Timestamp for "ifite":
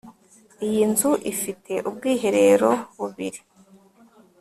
1.33-1.73